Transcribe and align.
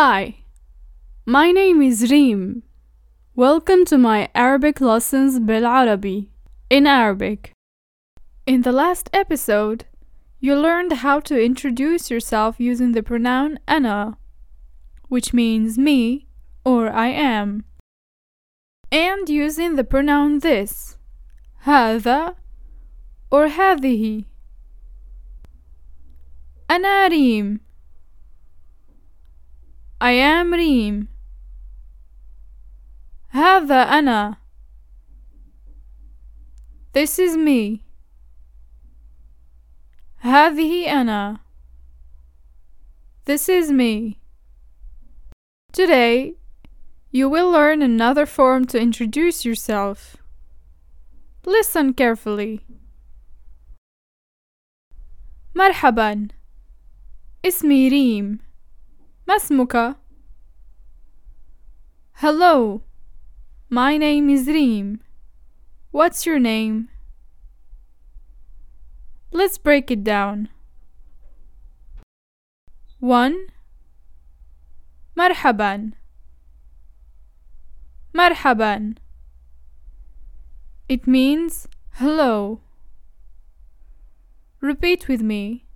Hi, 0.00 0.36
my 1.24 1.52
name 1.52 1.80
is 1.82 2.10
Reem. 2.10 2.62
Welcome 3.34 3.84
to 3.86 3.98
my 3.98 4.28
Arabic 4.34 4.80
lessons 4.80 5.38
بالعربي 5.38 6.28
in 6.70 6.86
Arabic. 6.86 7.52
In 8.46 8.62
the 8.62 8.72
last 8.72 9.08
episode, 9.12 9.84
you 10.40 10.54
learned 10.54 10.92
how 11.04 11.20
to 11.20 11.40
introduce 11.40 12.10
yourself 12.10 12.56
using 12.58 12.92
the 12.92 13.02
pronoun 13.02 13.58
أنا, 13.68 14.16
which 15.08 15.32
means 15.32 15.78
me 15.78 16.26
or 16.64 16.90
I 16.90 17.08
am, 17.08 17.64
and 18.90 19.28
using 19.28 19.76
the 19.76 19.84
pronoun 19.84 20.40
this, 20.40 20.96
هذا 21.64 22.34
or 23.30 23.48
هذه. 23.48 24.24
أنا 26.70 27.08
ريم. 27.08 27.60
I 30.00 30.12
am 30.12 30.54
ريم. 30.54 31.08
هذا 33.28 33.82
أنا. 33.82 34.36
This 36.92 37.18
is 37.18 37.36
me. 37.36 37.82
هذه 40.22 40.88
أنا. 40.88 41.40
This 43.26 43.48
is 43.48 43.70
me. 43.70 44.18
Today, 45.72 46.34
you 47.10 47.28
will 47.28 47.50
learn 47.50 47.82
another 47.82 48.26
form 48.26 48.64
to 48.66 48.78
introduce 48.78 49.44
yourself. 49.44 50.16
Listen 51.44 51.92
carefully. 51.92 52.60
مرحبا 55.54 56.28
اسمي 57.44 57.88
ريم 57.88 58.38
ما 59.28 59.36
اسمك؟ 59.36 59.96
Hello 62.22 62.82
my 63.68 63.96
name 63.98 64.30
is 64.30 64.46
Reem 64.46 65.00
What's 65.90 66.26
your 66.26 66.38
name? 66.38 66.88
Let's 69.32 69.58
break 69.58 69.90
it 69.90 70.04
down 70.04 70.48
1 73.00 73.48
مرحبا 75.16 75.92
مرحبا 78.14 78.94
It 80.88 81.06
means 81.06 81.66
hello 81.94 82.60
Repeat 84.60 85.08
with 85.08 85.22
me 85.22 85.66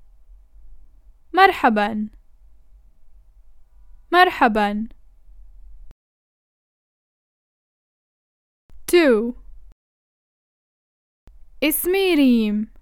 مرحبا 1.34 2.08
مرحبا 4.14 4.88
2 8.88 9.34
اسمي 11.64 12.14
ريم 12.14 12.72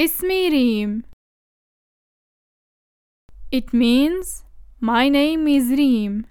اسمي 0.00 0.48
ريم 0.48 1.02
It 3.52 3.72
means 3.72 4.44
my 4.80 5.08
name 5.08 5.46
is 5.46 5.66
Reem. 5.80 6.24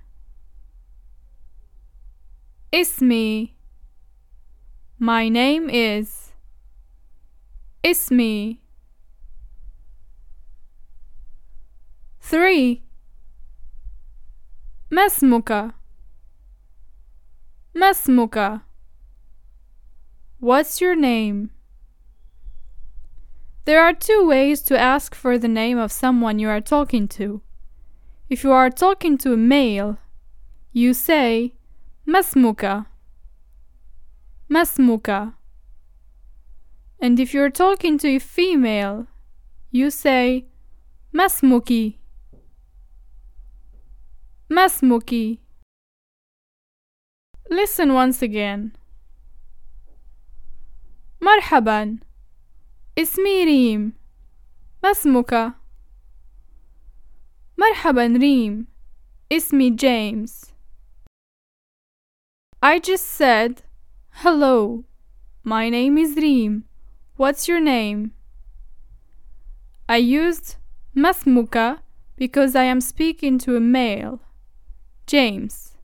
اسمي 2.74 3.56
My 5.00 5.30
name 5.30 5.70
is 5.70 6.34
اسمي 7.86 8.60
3 12.28 12.82
ما 14.92 15.06
اسمك 15.06 15.52
ما 17.76 17.90
اسمك 17.90 18.62
What's 20.40 20.82
your 20.82 20.96
name? 20.96 21.52
There 23.66 23.82
are 23.82 23.94
two 23.94 24.28
ways 24.28 24.62
to 24.64 24.78
ask 24.78 25.16
for 25.16 25.38
the 25.38 25.48
name 25.48 25.78
of 25.78 25.92
someone 25.92 26.38
you 26.38 26.50
are 26.50 26.60
talking 26.60 27.08
to. 27.20 27.42
If 28.30 28.44
you 28.44 28.52
are 28.52 28.70
talking 28.70 29.18
to 29.20 29.34
a 29.34 29.38
male, 29.38 29.98
you 30.74 30.94
say 30.94 31.54
ما 32.06 32.20
اسمك 32.20 32.86
ما 34.50 34.62
اسمك 34.62 35.34
And 37.02 37.20
if 37.20 37.34
you're 37.34 37.50
talking 37.50 37.98
to 37.98 38.08
a 38.16 38.20
female, 38.20 39.08
you 39.72 39.90
say 39.90 40.46
ما 41.14 41.26
اسمك 44.52 44.52
ما 44.52 44.66
اسمك 44.66 45.40
Listen 47.50 47.94
once 47.94 48.22
again. 48.22 48.72
مرحبا 51.22 51.98
اسمي 53.00 53.44
ريم 53.46 53.94
ما 54.84 54.92
اسمك؟ 54.92 55.54
مرحبا 57.58 58.08
ريم 58.08 58.68
اسمي 59.32 59.70
جيمس 59.70 60.54
I 62.62 62.80
just 62.80 63.06
said 63.06 63.62
hello 64.24 64.86
my 65.44 65.70
name 65.70 65.98
is 65.98 66.16
Reem 66.16 66.64
what's 67.18 67.48
your 67.48 67.60
name 67.60 68.12
I 69.90 69.98
used 69.98 70.58
ما 70.96 71.10
اسمك 71.10 71.80
because 72.18 72.56
I 72.56 72.64
am 72.64 72.82
speaking 72.82 73.38
to 73.40 73.56
a 73.56 73.60
male 73.60 74.20
James 75.08 75.78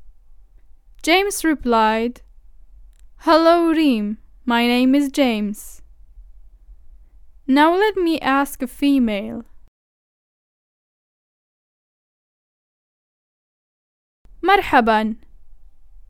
James 1.03 1.43
replied 1.43 2.21
Hello 3.19 3.69
Reem 3.69 4.17
my 4.45 4.65
name 4.67 4.95
is 4.95 5.11
James 5.11 5.81
now 7.51 7.75
let 7.75 7.97
me 7.97 8.19
ask 8.19 8.61
a 8.61 8.67
female. 8.67 9.43
مرحبا 14.43 15.15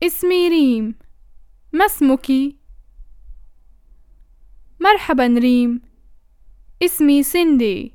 اسمي 0.02 0.48
ريم 0.48 0.94
ما 1.72 1.84
اسمك؟ 1.84 2.56
مرحبا 4.80 5.26
ريم 5.26 5.82
اسمي 6.82 7.22
Cindy 7.22 7.92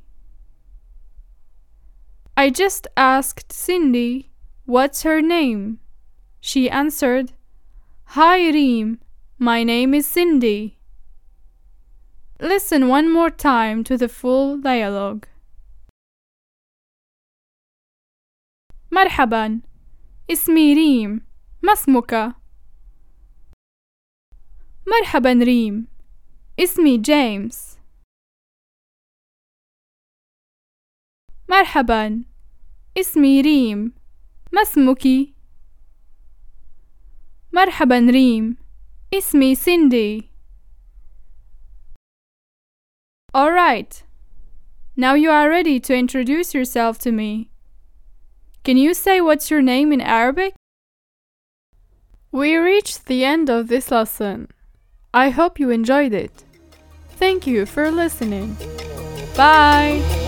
I 2.35 2.49
just 2.49 2.87
asked 2.97 3.53
Cindy 3.53 4.28
what's 4.69 5.03
her 5.03 5.21
name. 5.21 5.79
She 6.39 6.69
answered, 6.69 7.33
Hi 8.17 8.49
Reem, 8.49 8.99
my 9.39 9.63
name 9.63 9.93
is 9.93 10.05
Cindy. 10.05 10.77
Listen 12.39 12.87
one 12.87 13.11
more 13.11 13.29
time 13.29 13.83
to 13.83 13.97
the 13.97 14.09
full 14.09 14.57
dialogue. 14.57 15.27
مرحبا 18.91 19.61
اسمي 20.31 20.73
ريم 20.73 21.25
ما 21.63 21.73
اسمك؟ 21.73 22.35
مرحبا 24.87 25.33
ريم 25.43 25.87
اسمي 26.59 26.97
جيمس 26.97 27.77
مرحبا 31.49 32.23
اسمي 32.97 33.41
ريم 33.41 33.93
ما 34.51 34.61
اسمك؟ 34.61 35.35
مرحبا 37.53 37.99
ريم 37.99 38.57
اسمي 39.13 39.55
سيندي 39.55 40.29
Alright. 43.35 44.03
Now 44.95 45.13
you 45.13 45.29
are 45.29 45.49
ready 45.49 45.77
to 45.81 45.93
introduce 45.93 46.53
yourself 46.53 46.97
to 46.99 47.11
me. 47.11 47.49
Can 48.63 48.77
you 48.77 48.93
say 48.93 49.19
what's 49.19 49.51
your 49.51 49.61
name 49.61 49.91
in 49.91 49.99
Arabic? 49.99 50.53
We 52.31 52.55
reached 52.55 53.05
the 53.05 53.25
end 53.25 53.49
of 53.49 53.67
this 53.67 53.91
lesson. 53.91 54.47
I 55.13 55.29
hope 55.29 55.59
you 55.59 55.69
enjoyed 55.69 56.13
it. 56.13 56.45
Thank 57.17 57.45
you 57.45 57.65
for 57.65 57.91
listening. 57.91 58.55
Bye! 59.35 60.18